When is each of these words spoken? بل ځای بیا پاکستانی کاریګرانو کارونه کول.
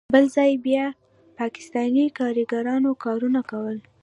بل 0.13 0.25
ځای 0.35 0.51
بیا 0.65 0.85
پاکستانی 1.39 2.05
کاریګرانو 2.19 2.91
کارونه 3.03 3.41
کول. 3.49 3.77